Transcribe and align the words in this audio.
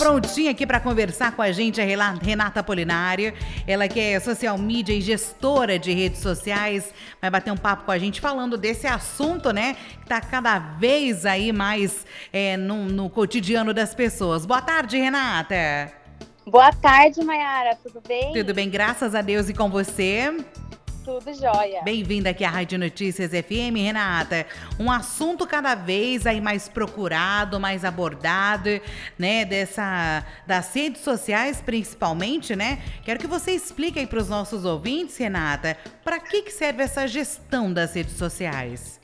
Prontinha 0.00 0.52
aqui 0.52 0.64
para 0.64 0.78
conversar 0.78 1.32
com 1.32 1.42
a 1.42 1.50
gente 1.50 1.80
a 1.80 1.84
Renata 1.84 2.62
Polinário, 2.62 3.34
ela 3.66 3.88
que 3.88 3.98
é 3.98 4.20
social 4.20 4.56
media 4.56 4.94
e 4.94 5.00
gestora 5.00 5.76
de 5.76 5.92
redes 5.92 6.20
sociais, 6.20 6.94
vai 7.20 7.28
bater 7.28 7.52
um 7.52 7.56
papo 7.56 7.84
com 7.84 7.90
a 7.90 7.98
gente 7.98 8.20
falando 8.20 8.56
desse 8.56 8.86
assunto, 8.86 9.52
né, 9.52 9.74
que 10.00 10.06
tá 10.06 10.20
cada 10.20 10.56
vez 10.60 11.26
aí 11.26 11.52
mais 11.52 12.06
é, 12.32 12.56
no, 12.56 12.84
no 12.84 13.10
cotidiano 13.10 13.74
das 13.74 13.92
pessoas. 13.92 14.46
Boa 14.46 14.62
tarde, 14.62 14.96
Renata. 14.98 15.92
Boa 16.46 16.72
tarde, 16.72 17.20
Mayara, 17.24 17.76
tudo 17.82 18.00
bem? 18.06 18.32
Tudo 18.32 18.54
bem, 18.54 18.70
graças 18.70 19.16
a 19.16 19.20
Deus 19.20 19.48
e 19.48 19.52
com 19.52 19.68
você? 19.68 20.32
Tudo 21.08 21.32
jóia. 21.32 21.80
Bem-vinda 21.84 22.28
aqui 22.28 22.44
à 22.44 22.50
Rádio 22.50 22.78
Notícias 22.78 23.30
FM, 23.30 23.76
Renata. 23.76 24.46
Um 24.78 24.92
assunto 24.92 25.46
cada 25.46 25.74
vez 25.74 26.26
aí 26.26 26.38
mais 26.38 26.68
procurado, 26.68 27.58
mais 27.58 27.82
abordado, 27.82 28.78
né, 29.18 29.46
dessa 29.46 30.22
das 30.46 30.70
redes 30.74 31.00
sociais 31.00 31.62
principalmente, 31.62 32.54
né? 32.54 32.82
Quero 33.02 33.18
que 33.18 33.26
você 33.26 33.52
explique 33.52 33.98
aí 33.98 34.06
para 34.06 34.18
os 34.18 34.28
nossos 34.28 34.66
ouvintes, 34.66 35.16
Renata, 35.16 35.78
para 36.04 36.20
que 36.20 36.42
que 36.42 36.50
serve 36.50 36.82
essa 36.82 37.08
gestão 37.08 37.72
das 37.72 37.94
redes 37.94 38.18
sociais? 38.18 39.00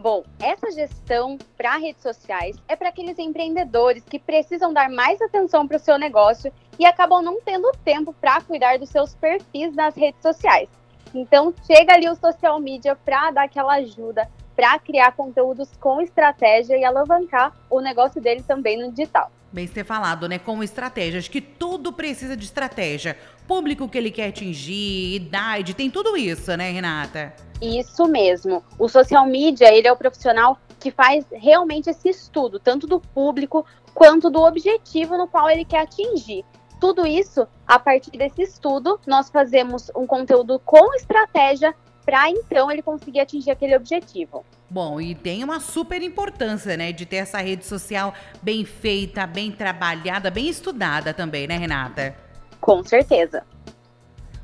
Bom, 0.00 0.24
essa 0.40 0.68
gestão 0.72 1.38
para 1.56 1.76
redes 1.76 2.02
sociais 2.02 2.56
é 2.66 2.74
para 2.74 2.88
aqueles 2.88 3.20
empreendedores 3.20 4.02
que 4.02 4.18
precisam 4.18 4.72
dar 4.72 4.90
mais 4.90 5.22
atenção 5.22 5.68
para 5.68 5.76
o 5.76 5.80
seu 5.80 5.96
negócio 5.96 6.52
e 6.76 6.84
acabam 6.84 7.22
não 7.22 7.40
tendo 7.40 7.70
tempo 7.84 8.12
para 8.20 8.40
cuidar 8.40 8.80
dos 8.80 8.88
seus 8.88 9.14
perfis 9.14 9.72
nas 9.76 9.94
redes 9.94 10.20
sociais. 10.20 10.79
Então, 11.14 11.52
chega 11.66 11.94
ali 11.94 12.08
o 12.08 12.14
social 12.14 12.58
media 12.60 12.96
para 12.96 13.30
dar 13.30 13.44
aquela 13.44 13.74
ajuda, 13.74 14.28
para 14.54 14.78
criar 14.78 15.12
conteúdos 15.12 15.68
com 15.80 16.00
estratégia 16.00 16.76
e 16.76 16.84
alavancar 16.84 17.52
o 17.68 17.80
negócio 17.80 18.20
dele 18.20 18.42
também 18.42 18.78
no 18.78 18.90
digital. 18.90 19.30
Bem 19.52 19.66
ser 19.66 19.84
falado, 19.84 20.28
né? 20.28 20.38
Com 20.38 20.62
estratégia. 20.62 21.18
Acho 21.18 21.30
que 21.30 21.40
tudo 21.40 21.92
precisa 21.92 22.36
de 22.36 22.44
estratégia. 22.44 23.16
Público 23.48 23.88
que 23.88 23.98
ele 23.98 24.12
quer 24.12 24.28
atingir, 24.28 25.16
idade, 25.16 25.74
tem 25.74 25.90
tudo 25.90 26.16
isso, 26.16 26.56
né, 26.56 26.70
Renata? 26.70 27.34
Isso 27.60 28.06
mesmo. 28.06 28.62
O 28.78 28.88
social 28.88 29.26
media, 29.26 29.74
ele 29.74 29.88
é 29.88 29.92
o 29.92 29.96
profissional 29.96 30.56
que 30.78 30.90
faz 30.90 31.26
realmente 31.32 31.90
esse 31.90 32.08
estudo, 32.08 32.60
tanto 32.60 32.86
do 32.86 33.00
público 33.00 33.66
quanto 33.92 34.30
do 34.30 34.40
objetivo 34.40 35.18
no 35.18 35.26
qual 35.26 35.50
ele 35.50 35.64
quer 35.64 35.80
atingir. 35.80 36.44
Tudo 36.80 37.06
isso, 37.06 37.46
a 37.66 37.78
partir 37.78 38.12
desse 38.12 38.42
estudo, 38.42 38.98
nós 39.06 39.28
fazemos 39.28 39.90
um 39.94 40.06
conteúdo 40.06 40.58
com 40.58 40.94
estratégia 40.94 41.74
para 42.06 42.30
então 42.30 42.70
ele 42.70 42.80
conseguir 42.80 43.20
atingir 43.20 43.50
aquele 43.50 43.76
objetivo. 43.76 44.44
Bom, 44.68 45.00
e 45.00 45.14
tem 45.14 45.44
uma 45.44 45.60
super 45.60 46.00
importância, 46.00 46.76
né, 46.76 46.90
de 46.90 47.04
ter 47.04 47.16
essa 47.16 47.38
rede 47.38 47.66
social 47.66 48.14
bem 48.42 48.64
feita, 48.64 49.26
bem 49.26 49.52
trabalhada, 49.52 50.30
bem 50.30 50.48
estudada 50.48 51.12
também, 51.12 51.46
né, 51.46 51.56
Renata? 51.56 52.16
Com 52.60 52.82
certeza. 52.82 53.44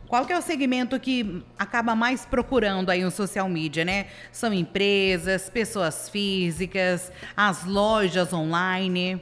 Qual 0.07 0.25
que 0.25 0.33
é 0.33 0.39
o 0.39 0.43
segmento 0.43 1.01
que 1.01 1.43
acaba 1.59 1.97
mais 1.97 2.25
procurando 2.25 2.91
aí 2.91 3.05
o 3.05 3.11
social 3.11 3.49
media, 3.49 3.85
né? 3.85 4.07
São 4.31 4.53
empresas, 4.53 5.51
pessoas 5.51 6.09
físicas, 6.09 7.11
as 7.37 7.65
lojas 7.65 8.33
online? 8.33 9.21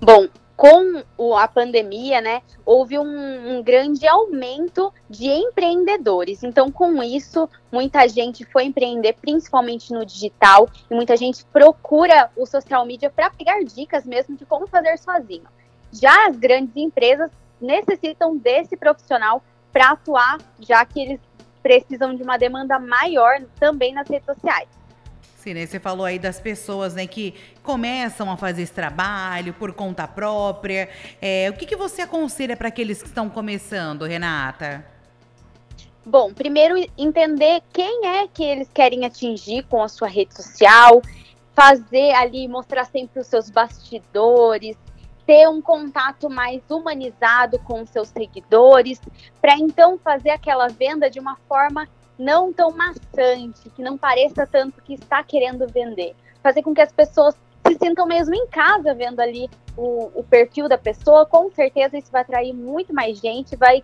Bom, 0.00 0.28
com 0.56 1.02
a 1.36 1.48
pandemia, 1.48 2.20
né, 2.20 2.42
houve 2.64 2.98
um, 2.98 3.56
um, 3.56 3.62
grande 3.62 4.06
aumento 4.06 4.92
de 5.08 5.26
empreendedores. 5.26 6.42
Então, 6.42 6.70
com 6.70 7.02
isso, 7.02 7.48
muita 7.70 8.06
gente 8.08 8.44
foi 8.44 8.64
empreender, 8.64 9.14
principalmente 9.14 9.92
no 9.92 10.04
digital, 10.04 10.68
e 10.90 10.94
muita 10.94 11.16
gente 11.16 11.44
procura 11.46 12.30
o 12.36 12.46
social 12.46 12.84
media 12.86 13.10
para 13.10 13.30
pegar 13.30 13.64
dicas 13.64 14.04
mesmo 14.04 14.36
de 14.36 14.44
como 14.44 14.66
fazer 14.66 14.96
sozinho. 14.98 15.46
Já 15.92 16.28
as 16.28 16.36
grandes 16.36 16.76
empresas 16.76 17.30
necessitam 17.60 18.36
desse 18.36 18.76
profissional 18.76 19.42
para 19.72 19.92
atuar, 19.92 20.38
já 20.60 20.84
que 20.84 21.00
eles 21.00 21.20
precisam 21.62 22.14
de 22.14 22.22
uma 22.22 22.36
demanda 22.36 22.78
maior 22.78 23.40
também 23.58 23.94
nas 23.94 24.08
redes 24.08 24.26
sociais. 24.26 24.68
Sim, 25.42 25.54
né? 25.54 25.66
Você 25.66 25.80
falou 25.80 26.06
aí 26.06 26.20
das 26.20 26.38
pessoas 26.38 26.94
né, 26.94 27.04
que 27.04 27.34
começam 27.64 28.30
a 28.30 28.36
fazer 28.36 28.62
esse 28.62 28.72
trabalho 28.72 29.52
por 29.52 29.72
conta 29.72 30.06
própria. 30.06 30.88
É, 31.20 31.50
o 31.50 31.54
que, 31.54 31.66
que 31.66 31.74
você 31.74 32.02
aconselha 32.02 32.56
para 32.56 32.68
aqueles 32.68 33.02
que 33.02 33.08
estão 33.08 33.28
começando, 33.28 34.04
Renata? 34.04 34.86
Bom, 36.06 36.32
primeiro 36.32 36.76
entender 36.96 37.60
quem 37.72 38.06
é 38.06 38.28
que 38.28 38.44
eles 38.44 38.68
querem 38.72 39.04
atingir 39.04 39.64
com 39.64 39.82
a 39.82 39.88
sua 39.88 40.06
rede 40.06 40.32
social, 40.32 41.02
fazer 41.56 42.12
ali, 42.12 42.46
mostrar 42.46 42.84
sempre 42.84 43.18
os 43.18 43.26
seus 43.26 43.50
bastidores, 43.50 44.76
ter 45.26 45.48
um 45.48 45.60
contato 45.60 46.30
mais 46.30 46.62
humanizado 46.70 47.58
com 47.58 47.82
os 47.82 47.90
seus 47.90 48.10
seguidores, 48.10 49.00
para 49.40 49.56
então 49.56 49.98
fazer 49.98 50.30
aquela 50.30 50.68
venda 50.68 51.10
de 51.10 51.18
uma 51.18 51.34
forma 51.48 51.88
não 52.22 52.52
tão 52.52 52.70
maçante, 52.70 53.68
que 53.74 53.82
não 53.82 53.98
pareça 53.98 54.46
tanto 54.46 54.80
que 54.82 54.94
está 54.94 55.22
querendo 55.24 55.66
vender. 55.66 56.14
Fazer 56.42 56.62
com 56.62 56.72
que 56.72 56.80
as 56.80 56.92
pessoas 56.92 57.34
se 57.66 57.76
sintam 57.82 58.06
mesmo 58.06 58.34
em 58.34 58.46
casa 58.46 58.94
vendo 58.94 59.20
ali 59.20 59.50
o, 59.76 60.10
o 60.14 60.24
perfil 60.24 60.68
da 60.68 60.78
pessoa, 60.78 61.26
com 61.26 61.50
certeza 61.50 61.98
isso 61.98 62.12
vai 62.12 62.22
atrair 62.22 62.52
muito 62.52 62.94
mais 62.94 63.18
gente, 63.18 63.56
vai 63.56 63.82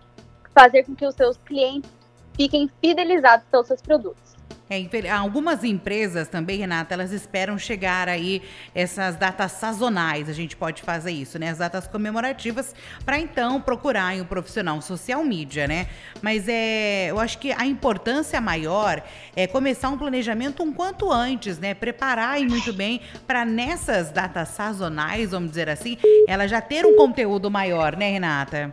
fazer 0.53 0.83
com 0.83 0.95
que 0.95 1.05
os 1.05 1.15
seus 1.15 1.37
clientes 1.37 1.91
fiquem 2.33 2.69
fidelizados 2.81 3.45
pelos 3.51 3.67
seus 3.67 3.81
produtos. 3.81 4.28
É, 4.69 5.09
algumas 5.09 5.63
empresas 5.63 6.27
também, 6.27 6.59
Renata, 6.59 6.93
elas 6.93 7.11
esperam 7.11 7.57
chegar 7.57 8.07
aí 8.07 8.43
essas 8.75 9.15
datas 9.15 9.53
sazonais, 9.53 10.29
a 10.29 10.33
gente 10.33 10.55
pode 10.55 10.83
fazer 10.83 11.09
isso, 11.09 11.39
né? 11.39 11.49
As 11.49 11.57
datas 11.57 11.87
comemorativas, 11.87 12.75
para 13.03 13.17
então 13.17 13.59
procurar 13.59 14.13
um 14.17 14.25
profissional 14.25 14.79
social 14.79 15.23
media, 15.23 15.67
né? 15.67 15.87
Mas 16.21 16.47
é, 16.47 17.07
eu 17.09 17.19
acho 17.19 17.39
que 17.39 17.51
a 17.51 17.65
importância 17.65 18.39
maior 18.39 19.01
é 19.35 19.47
começar 19.47 19.89
um 19.89 19.97
planejamento 19.97 20.61
um 20.61 20.71
quanto 20.71 21.11
antes, 21.11 21.57
né? 21.57 21.73
Preparar 21.73 22.39
muito 22.41 22.71
bem 22.71 23.01
para 23.25 23.43
nessas 23.43 24.11
datas 24.11 24.49
sazonais, 24.49 25.31
vamos 25.31 25.49
dizer 25.49 25.67
assim, 25.67 25.97
ela 26.27 26.47
já 26.47 26.61
ter 26.61 26.85
um 26.85 26.95
conteúdo 26.95 27.49
maior, 27.49 27.95
né, 27.95 28.11
Renata? 28.11 28.71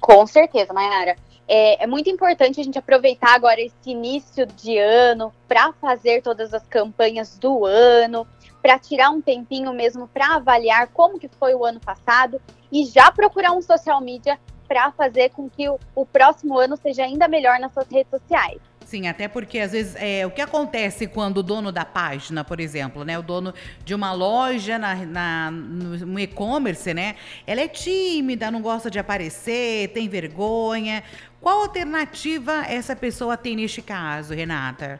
Com 0.00 0.26
certeza, 0.26 0.72
Mayara. 0.72 1.16
É, 1.50 1.82
é, 1.82 1.86
muito 1.86 2.10
importante 2.10 2.60
a 2.60 2.64
gente 2.64 2.78
aproveitar 2.78 3.34
agora 3.34 3.58
esse 3.58 3.74
início 3.86 4.44
de 4.44 4.76
ano 4.76 5.32
para 5.48 5.72
fazer 5.72 6.20
todas 6.20 6.52
as 6.52 6.66
campanhas 6.66 7.38
do 7.38 7.64
ano, 7.64 8.26
para 8.60 8.78
tirar 8.78 9.08
um 9.08 9.22
tempinho 9.22 9.72
mesmo 9.72 10.06
para 10.06 10.34
avaliar 10.34 10.88
como 10.88 11.18
que 11.18 11.26
foi 11.26 11.54
o 11.54 11.64
ano 11.64 11.80
passado 11.80 12.38
e 12.70 12.84
já 12.84 13.10
procurar 13.10 13.52
um 13.52 13.62
social 13.62 13.98
media 13.98 14.38
para 14.68 14.92
fazer 14.92 15.30
com 15.30 15.48
que 15.48 15.66
o, 15.70 15.78
o 15.94 16.04
próximo 16.04 16.58
ano 16.58 16.76
seja 16.76 17.04
ainda 17.04 17.26
melhor 17.26 17.58
nas 17.58 17.72
suas 17.72 17.88
redes 17.88 18.10
sociais. 18.10 18.60
Sim, 18.88 19.06
até 19.06 19.28
porque 19.28 19.58
às 19.58 19.72
vezes 19.72 19.94
é, 19.96 20.26
o 20.26 20.30
que 20.30 20.40
acontece 20.40 21.06
quando 21.06 21.38
o 21.38 21.42
dono 21.42 21.70
da 21.70 21.84
página, 21.84 22.42
por 22.42 22.58
exemplo, 22.58 23.04
né, 23.04 23.18
o 23.18 23.22
dono 23.22 23.52
de 23.84 23.94
uma 23.94 24.14
loja 24.14 24.78
na, 24.78 24.94
na 24.94 25.50
no 25.50 26.18
e-commerce, 26.18 26.94
né, 26.94 27.14
ela 27.46 27.60
é 27.60 27.68
tímida, 27.68 28.50
não 28.50 28.62
gosta 28.62 28.90
de 28.90 28.98
aparecer, 28.98 29.88
tem 29.88 30.08
vergonha. 30.08 31.04
Qual 31.38 31.60
alternativa 31.60 32.64
essa 32.66 32.96
pessoa 32.96 33.36
tem 33.36 33.56
neste 33.56 33.82
caso, 33.82 34.32
Renata? 34.32 34.98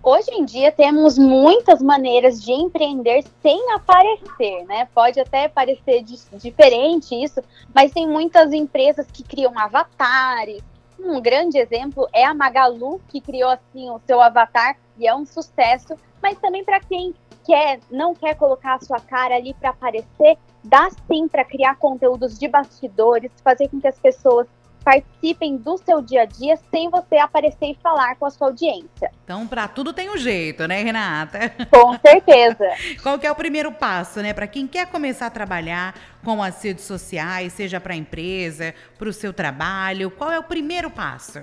Hoje 0.00 0.30
em 0.30 0.44
dia 0.44 0.70
temos 0.70 1.18
muitas 1.18 1.82
maneiras 1.82 2.40
de 2.40 2.52
empreender 2.52 3.24
sem 3.42 3.72
aparecer, 3.72 4.64
né? 4.66 4.86
Pode 4.94 5.18
até 5.18 5.48
parecer 5.48 6.04
diferente 6.34 7.20
isso, 7.20 7.42
mas 7.74 7.90
tem 7.90 8.06
muitas 8.06 8.52
empresas 8.52 9.08
que 9.12 9.24
criam 9.24 9.58
avatares, 9.58 10.62
um 10.98 11.20
grande 11.20 11.58
exemplo 11.58 12.08
é 12.12 12.24
a 12.24 12.34
Magalu, 12.34 13.00
que 13.08 13.20
criou 13.20 13.50
assim 13.50 13.90
o 13.90 14.00
seu 14.06 14.20
avatar 14.20 14.76
e 14.96 15.06
é 15.06 15.14
um 15.14 15.26
sucesso, 15.26 15.96
mas 16.22 16.38
também 16.38 16.64
para 16.64 16.80
quem 16.80 17.14
quer, 17.44 17.80
não 17.90 18.14
quer 18.14 18.34
colocar 18.34 18.74
a 18.74 18.80
sua 18.80 19.00
cara 19.00 19.34
ali 19.34 19.54
para 19.54 19.70
aparecer, 19.70 20.38
dá 20.62 20.88
sim 21.08 21.26
para 21.26 21.44
criar 21.44 21.76
conteúdos 21.76 22.38
de 22.38 22.46
bastidores, 22.46 23.30
fazer 23.42 23.68
com 23.68 23.80
que 23.80 23.88
as 23.88 23.98
pessoas 23.98 24.46
participem 24.82 25.56
do 25.56 25.78
seu 25.78 26.02
dia 26.02 26.22
a 26.22 26.24
dia 26.24 26.58
sem 26.70 26.90
você 26.90 27.16
aparecer 27.16 27.66
e 27.66 27.74
falar 27.82 28.16
com 28.16 28.26
a 28.26 28.30
sua 28.30 28.48
audiência. 28.48 29.10
Então, 29.24 29.46
para 29.46 29.68
tudo 29.68 29.92
tem 29.92 30.10
um 30.10 30.16
jeito, 30.16 30.66
né, 30.66 30.82
Renata? 30.82 31.38
Com 31.70 31.98
certeza. 32.04 32.68
Qual 33.02 33.18
que 33.18 33.26
é 33.26 33.30
o 33.30 33.34
primeiro 33.34 33.72
passo, 33.72 34.20
né, 34.20 34.32
para 34.32 34.46
quem 34.46 34.66
quer 34.66 34.86
começar 34.86 35.26
a 35.26 35.30
trabalhar 35.30 35.94
com 36.24 36.42
as 36.42 36.62
redes 36.62 36.84
sociais, 36.84 37.52
seja 37.52 37.80
para 37.80 37.94
a 37.94 37.96
empresa, 37.96 38.74
para 38.98 39.08
o 39.08 39.12
seu 39.12 39.32
trabalho? 39.32 40.10
Qual 40.10 40.30
é 40.30 40.38
o 40.38 40.44
primeiro 40.44 40.90
passo? 40.90 41.40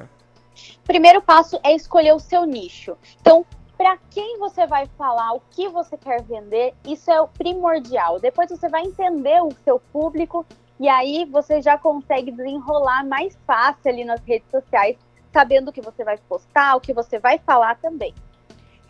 Primeiro 0.84 1.22
passo 1.22 1.60
é 1.64 1.74
escolher 1.74 2.14
o 2.14 2.20
seu 2.20 2.46
nicho. 2.46 2.98
Então, 3.22 3.46
para 3.78 3.98
quem 4.10 4.38
você 4.40 4.68
vai 4.68 4.88
falar, 4.98 5.32
o 5.32 5.42
que 5.52 5.70
você 5.70 5.96
quer 5.96 6.22
vender, 6.24 6.74
isso 6.86 7.10
é 7.10 7.22
o 7.22 7.30
primordial. 7.30 8.20
Depois 8.20 8.50
você 8.50 8.68
vai 8.68 8.82
entender 8.82 9.42
o 9.42 9.54
seu 9.64 9.80
público 9.80 10.46
e 10.80 10.88
aí 10.88 11.26
você 11.26 11.62
já 11.62 11.78
consegue 11.78 12.32
desenrolar 12.32 13.06
mais 13.06 13.38
fácil 13.46 13.92
ali 13.92 14.06
nas 14.06 14.22
redes 14.24 14.50
sociais, 14.50 14.96
sabendo 15.34 15.70
o 15.70 15.74
que 15.74 15.82
você 15.82 16.04
vai 16.04 16.18
postar, 16.30 16.76
o 16.76 16.80
que 16.80 16.94
você 16.94 17.20
vai 17.20 17.38
falar 17.40 17.76
também. 17.76 18.14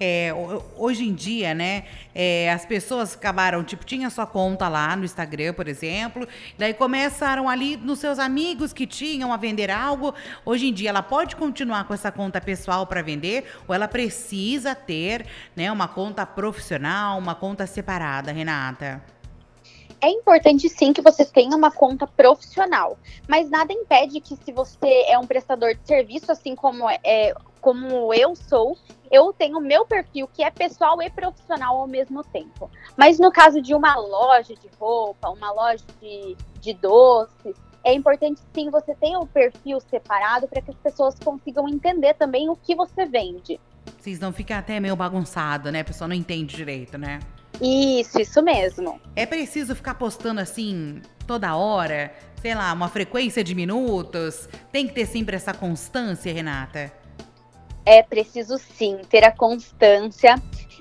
É, 0.01 0.31
hoje 0.77 1.05
em 1.05 1.13
dia, 1.13 1.53
né, 1.53 1.83
é, 2.15 2.49
as 2.53 2.65
pessoas 2.65 3.15
acabaram, 3.15 3.61
tipo, 3.65 3.83
tinha 3.83 4.09
sua 4.09 4.25
conta 4.25 4.69
lá 4.69 4.95
no 4.95 5.03
Instagram, 5.03 5.53
por 5.53 5.67
exemplo, 5.67 6.25
daí 6.57 6.73
começaram 6.73 7.49
ali 7.49 7.75
nos 7.75 7.99
seus 7.99 8.17
amigos 8.17 8.71
que 8.71 8.87
tinham 8.87 9.33
a 9.33 9.35
vender 9.35 9.69
algo. 9.69 10.13
Hoje 10.45 10.69
em 10.69 10.73
dia, 10.73 10.89
ela 10.89 11.03
pode 11.03 11.35
continuar 11.35 11.83
com 11.83 11.93
essa 11.93 12.13
conta 12.13 12.39
pessoal 12.39 12.87
para 12.87 13.01
vender 13.01 13.43
ou 13.67 13.75
ela 13.75 13.89
precisa 13.89 14.73
ter, 14.73 15.25
né, 15.53 15.69
uma 15.69 15.87
conta 15.87 16.25
profissional, 16.25 17.19
uma 17.19 17.35
conta 17.35 17.67
separada, 17.67 18.31
Renata? 18.31 19.18
É 20.01 20.09
importante 20.09 20.69
sim 20.69 20.93
que 20.93 21.01
você 21.01 21.25
tenha 21.25 21.55
uma 21.55 21.71
conta 21.71 22.07
profissional, 22.07 22.97
mas 23.27 23.49
nada 23.49 23.73
impede 23.73 24.19
que 24.21 24.35
se 24.37 24.51
você 24.51 25.05
é 25.07 25.17
um 25.17 25.27
prestador 25.27 25.75
de 25.75 25.85
serviço, 25.85 26.31
assim 26.31 26.55
como 26.55 26.89
é, 26.89 27.33
como 27.59 28.13
eu 28.13 28.35
sou, 28.35 28.77
eu 29.11 29.33
tenho 29.33 29.59
meu 29.59 29.85
perfil 29.85 30.29
que 30.33 30.43
é 30.43 30.49
pessoal 30.49 31.01
e 31.01 31.09
profissional 31.09 31.77
ao 31.77 31.87
mesmo 31.87 32.23
tempo. 32.23 32.69
Mas 32.95 33.19
no 33.19 33.31
caso 33.31 33.61
de 33.61 33.73
uma 33.73 33.95
loja 33.95 34.55
de 34.55 34.69
roupa, 34.79 35.29
uma 35.29 35.51
loja 35.51 35.83
de, 36.01 36.37
de 36.61 36.73
doces, 36.73 37.55
é 37.83 37.93
importante 37.93 38.41
sim 38.53 38.69
você 38.69 38.93
ter 38.95 39.17
o 39.17 39.21
um 39.23 39.27
perfil 39.27 39.79
separado 39.81 40.47
para 40.47 40.61
que 40.61 40.71
as 40.71 40.77
pessoas 40.77 41.15
consigam 41.15 41.67
entender 41.67 42.13
também 42.13 42.49
o 42.49 42.55
que 42.55 42.75
você 42.75 43.05
vende. 43.05 43.59
Vocês 43.97 44.19
não 44.19 44.31
ficam 44.31 44.57
até 44.57 44.79
meio 44.79 44.95
bagunçado, 44.95 45.71
né? 45.71 45.81
A 45.81 45.85
pessoa 45.85 46.07
não 46.07 46.15
entende 46.15 46.55
direito, 46.55 46.97
né? 46.97 47.19
Isso, 47.61 48.19
isso 48.21 48.41
mesmo. 48.41 48.99
É 49.15 49.25
preciso 49.25 49.75
ficar 49.75 49.95
postando 49.95 50.39
assim 50.39 51.01
toda 51.27 51.55
hora? 51.55 52.13
Sei 52.41 52.55
lá, 52.55 52.71
uma 52.71 52.87
frequência 52.87 53.43
de 53.43 53.53
minutos? 53.53 54.47
Tem 54.71 54.87
que 54.87 54.93
ter 54.93 55.05
sempre 55.05 55.35
essa 55.35 55.53
constância, 55.53 56.33
Renata? 56.33 56.91
É 57.85 58.01
preciso 58.01 58.57
sim 58.57 59.01
ter 59.09 59.23
a 59.23 59.31
constância. 59.31 60.35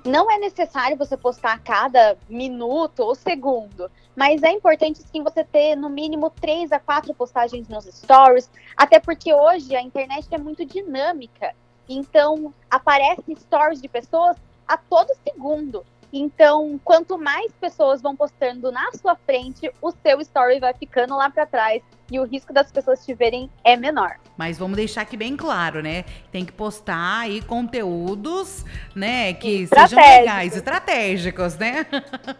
Não 0.05 0.31
é 0.31 0.38
necessário 0.38 0.97
você 0.97 1.17
postar 1.17 1.55
a 1.55 1.59
cada 1.59 2.17
minuto 2.29 3.00
ou 3.00 3.15
segundo, 3.15 3.91
mas 4.15 4.43
é 4.43 4.50
importante 4.53 5.03
sim 5.03 5.23
você 5.23 5.43
ter 5.43 5.75
no 5.75 5.91
mínimo 5.91 6.31
três 6.31 6.70
a 6.70 6.79
quatro 6.79 7.12
postagens 7.12 7.69
nos 7.69 7.85
stories, 7.85 8.49
até 8.76 9.00
porque 9.00 9.35
hoje 9.35 9.75
a 9.75 9.82
internet 9.82 10.29
é 10.31 10.38
muito 10.38 10.65
dinâmica. 10.65 11.55
Então, 11.88 12.55
aparece 12.70 13.23
stories 13.37 13.82
de 13.82 13.88
pessoas 13.88 14.37
a 14.67 14.76
todo 14.76 15.12
segundo. 15.25 15.85
Então, 16.12 16.81
quanto 16.82 17.19
mais 17.19 17.52
pessoas 17.52 18.00
vão 18.00 18.16
postando 18.16 18.72
na 18.72 18.90
sua 18.93 19.14
frente, 19.14 19.70
o 19.81 19.90
seu 19.90 20.20
story 20.20 20.58
vai 20.58 20.72
ficando 20.72 21.16
lá 21.16 21.28
para 21.28 21.44
trás 21.46 21.82
e 22.10 22.19
o 22.19 22.25
risco 22.25 22.52
das 22.52 22.72
pessoas 22.72 23.05
te 23.05 23.12
verem 23.12 23.50
é 23.62 23.76
menor. 23.76 24.16
Mas 24.37 24.58
vamos 24.58 24.76
deixar 24.76 25.02
aqui 25.02 25.16
bem 25.16 25.37
claro, 25.37 25.82
né? 25.82 26.05
Tem 26.32 26.44
que 26.44 26.52
postar 26.52 27.20
aí 27.20 27.43
conteúdos, 27.43 28.64
né, 28.94 29.34
que 29.34 29.66
sejam 29.66 29.99
legais, 29.99 30.56
estratégicos, 30.56 31.56
né? 31.58 31.84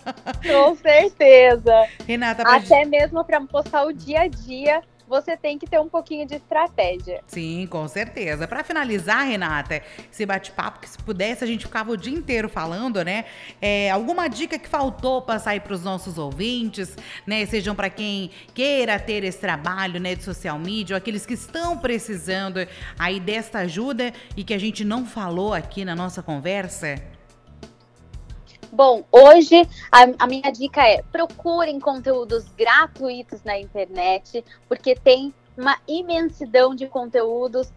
Com 0.47 0.75
certeza. 0.77 1.89
Renata, 2.07 2.43
pra... 2.43 2.57
até 2.57 2.85
mesmo 2.87 3.23
para 3.25 3.41
postar 3.43 3.85
o 3.85 3.93
dia 3.93 4.23
a 4.23 4.29
dia 4.29 4.83
você 5.09 5.37
tem 5.37 5.59
que 5.59 5.67
ter 5.67 5.81
um 5.81 5.89
pouquinho 5.89 6.27
de 6.27 6.35
estratégia. 6.35 7.23
Sim, 7.27 7.67
com 7.71 7.89
certeza. 7.89 8.47
Para 8.47 8.63
finalizar, 8.63 9.27
Renata, 9.27 9.83
esse 10.13 10.27
bate-papo, 10.27 10.81
que 10.81 10.89
se 10.89 10.99
pudesse 10.99 11.43
a 11.43 11.47
gente 11.47 11.67
ficava 11.67 11.91
o 11.91 11.97
dia 11.97 12.13
inteiro 12.13 12.49
falando, 12.49 13.03
né? 13.03 13.25
É, 13.61 13.91
alguma 13.91 14.29
dica 14.29 14.59
que 14.59 14.69
faltou 14.69 15.23
passar 15.23 15.51
aí 15.53 15.61
para 15.61 15.73
os 15.73 15.83
nossos 15.83 16.19
ouvintes, 16.19 16.97
né? 17.27 17.47
Sejam 17.47 17.75
para 17.75 17.89
quem 17.89 18.31
queira 18.55 18.99
ter 18.99 19.25
esse 19.25 19.39
trabalho, 19.39 19.99
né, 19.99 20.15
de 20.15 20.23
social 20.23 20.59
media, 20.59 20.95
ou 20.95 20.99
aqueles 20.99 21.25
que 21.25 21.35
estão 21.35 21.79
precisando 21.79 22.67
aí 22.99 23.19
desta 23.19 23.61
ajuda 23.61 24.13
e 24.37 24.45
que 24.45 24.53
a 24.53 24.59
gente 24.59 24.85
não 24.85 25.07
falou 25.07 25.55
aqui 25.55 25.85
na 25.85 25.97
nossa 25.97 26.23
conversa? 26.23 27.18
Bom, 28.79 29.03
hoje 29.11 29.69
a, 29.91 30.03
a, 30.21 30.27
minha 30.29 30.53
dica 30.53 30.87
é 30.87 31.03
procurem 31.03 31.81
conteúdos 31.81 32.45
gratuitos 32.57 33.43
na 33.43 33.59
internet, 33.59 34.45
porque 34.69 34.95
tem 34.95 35.35
uma 35.57 35.77
imensidão 35.89 36.77
de 36.77 36.87
conteúdos 36.87 37.73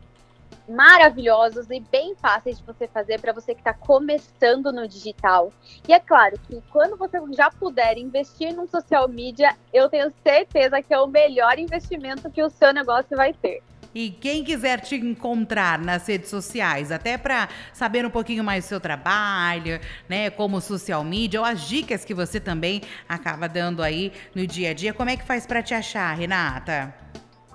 maravilhosos 0.69 1.71
e 1.71 1.80
bem 1.80 2.13
fáceis 2.13 2.59
de 2.59 2.63
você 2.63 2.88
fazer 2.88 3.19
para 3.19 3.33
você 3.33 3.56
que 3.56 3.62
está 3.62 3.74
começando 3.74 4.71
no 4.71 4.88
digital. 4.88 5.51
E 5.88 5.92
é 5.92 6.00
claro 6.00 6.38
que 6.48 6.62
quando 6.69 6.95
você 6.95 7.18
já 7.36 7.50
puder 7.50 7.98
investir 7.98 8.56
num 8.56 8.68
social 8.68 9.07
media, 9.07 9.57
eu 9.74 9.89
tenho 9.89 10.13
certeza 10.24 10.83
que 10.83 10.94
é 10.94 11.00
o 11.00 11.07
melhor 11.07 11.57
investimento 11.57 12.30
que 12.30 12.44
o 12.44 12.50
seu 12.51 12.71
negócio 12.71 13.18
vai 13.18 13.33
ter. 13.33 13.63
E 13.93 14.09
quem 14.09 14.43
quiser 14.43 14.79
te 14.79 14.95
encontrar 14.95 15.77
nas 15.77 16.07
redes 16.07 16.29
sociais, 16.29 16.91
até 16.91 17.17
para 17.17 17.49
saber 17.73 18.05
um 18.05 18.09
pouquinho 18.09 18.43
mais 18.43 18.63
do 18.63 18.67
seu 18.69 18.79
trabalho, 18.79 19.79
né, 20.07 20.29
como 20.29 20.61
social 20.61 21.03
media, 21.03 21.41
ou 21.41 21.45
as 21.45 21.67
dicas 21.67 22.05
que 22.05 22.13
você 22.13 22.39
também 22.39 22.81
acaba 23.07 23.49
dando 23.49 23.83
aí 23.83 24.13
no 24.33 24.47
dia 24.47 24.71
a 24.71 24.73
dia, 24.73 24.93
como 24.93 25.09
é 25.09 25.17
que 25.17 25.25
faz 25.25 25.45
para 25.45 25.61
te 25.61 25.73
achar, 25.73 26.15
Renata? 26.15 26.93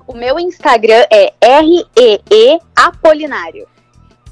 O 0.06 0.15
meu 0.15 0.38
Instagram 0.38 1.05
é 1.11 1.33
REE 1.43 2.61
Apolinário. 2.77 3.67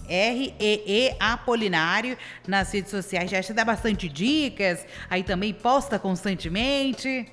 R-E-E 0.09 1.17
Apolinário 1.19 2.17
nas 2.47 2.73
redes 2.73 2.91
sociais. 2.91 3.31
Já 3.31 3.43
te 3.43 3.53
dá 3.53 3.65
bastante 3.65 4.09
dicas, 4.09 4.87
aí 5.09 5.23
também 5.23 5.53
posta 5.53 5.99
constantemente. 5.99 7.27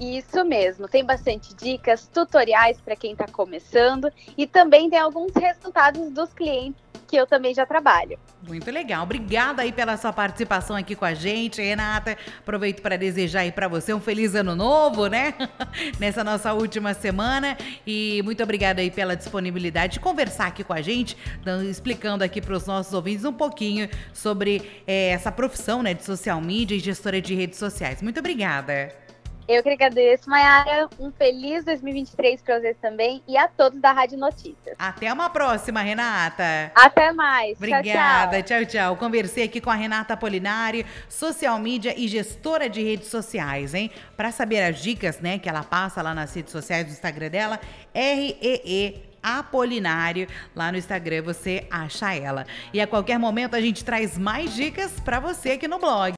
Isso 0.00 0.44
mesmo, 0.44 0.86
tem 0.88 1.04
bastante 1.04 1.54
dicas, 1.54 2.06
tutoriais 2.06 2.80
para 2.80 2.94
quem 2.94 3.12
está 3.12 3.26
começando 3.26 4.10
e 4.36 4.46
também 4.46 4.90
tem 4.90 4.98
alguns 4.98 5.32
resultados 5.34 6.10
dos 6.10 6.32
clientes 6.34 6.86
que 7.06 7.16
eu 7.16 7.26
também 7.26 7.54
já 7.54 7.64
trabalho. 7.64 8.18
Muito 8.46 8.70
legal. 8.70 9.04
Obrigada 9.04 9.62
aí 9.62 9.72
pela 9.72 9.96
sua 9.96 10.12
participação 10.12 10.76
aqui 10.76 10.94
com 10.94 11.04
a 11.04 11.14
gente, 11.14 11.62
Renata. 11.62 12.16
Aproveito 12.38 12.82
para 12.82 12.96
desejar 12.96 13.40
aí 13.40 13.52
para 13.52 13.68
você 13.68 13.94
um 13.94 14.00
feliz 14.00 14.34
ano 14.34 14.54
novo, 14.54 15.06
né? 15.06 15.34
Nessa 15.98 16.22
nossa 16.22 16.52
última 16.52 16.92
semana 16.94 17.56
e 17.86 18.20
muito 18.24 18.42
obrigada 18.42 18.80
aí 18.80 18.90
pela 18.90 19.16
disponibilidade 19.16 19.94
de 19.94 20.00
conversar 20.00 20.48
aqui 20.48 20.64
com 20.64 20.72
a 20.72 20.82
gente, 20.82 21.16
explicando 21.68 22.24
aqui 22.24 22.40
para 22.40 22.54
os 22.54 22.66
nossos 22.66 22.92
ouvintes 22.92 23.24
um 23.24 23.32
pouquinho 23.32 23.88
sobre 24.12 24.82
é, 24.86 25.10
essa 25.10 25.30
profissão, 25.32 25.82
né, 25.82 25.94
de 25.94 26.04
social 26.04 26.40
media 26.40 26.76
e 26.76 26.80
gestora 26.80 27.20
de 27.20 27.34
redes 27.34 27.58
sociais. 27.58 28.02
Muito 28.02 28.18
obrigada. 28.18 29.05
Eu 29.48 29.62
que 29.62 29.68
agradeço, 29.68 30.28
Mayara. 30.28 30.88
Um 30.98 31.12
feliz 31.12 31.64
2023 31.64 32.42
para 32.42 32.58
vocês 32.58 32.76
também 32.82 33.22
e 33.28 33.36
a 33.36 33.46
todos 33.46 33.80
da 33.80 33.92
Rádio 33.92 34.18
Notícias. 34.18 34.74
Até 34.76 35.12
uma 35.12 35.30
próxima, 35.30 35.80
Renata. 35.80 36.72
Até 36.74 37.12
mais. 37.12 37.56
Obrigada. 37.56 38.42
Tchau, 38.42 38.64
tchau. 38.64 38.66
tchau. 38.66 38.96
Conversei 38.96 39.44
aqui 39.44 39.60
com 39.60 39.70
a 39.70 39.74
Renata 39.74 40.14
Apolinari, 40.14 40.84
social 41.08 41.58
media 41.60 41.94
e 41.96 42.08
gestora 42.08 42.68
de 42.68 42.82
redes 42.82 43.08
sociais, 43.08 43.72
hein? 43.72 43.90
Para 44.16 44.32
saber 44.32 44.62
as 44.64 44.80
dicas, 44.82 45.20
né, 45.20 45.38
que 45.38 45.48
ela 45.48 45.62
passa 45.62 46.02
lá 46.02 46.12
nas 46.12 46.34
redes 46.34 46.50
sociais 46.50 46.84
do 46.84 46.90
Instagram 46.90 47.30
dela, 47.30 47.60
REE 47.94 49.06
Apolinário. 49.26 50.28
Lá 50.54 50.70
no 50.70 50.78
Instagram 50.78 51.22
você 51.22 51.66
acha 51.68 52.14
ela. 52.14 52.46
E 52.72 52.80
a 52.80 52.86
qualquer 52.86 53.18
momento 53.18 53.56
a 53.56 53.60
gente 53.60 53.84
traz 53.84 54.16
mais 54.16 54.54
dicas 54.54 55.00
para 55.00 55.18
você 55.18 55.52
aqui 55.52 55.66
no 55.66 55.80
blog. 55.80 56.14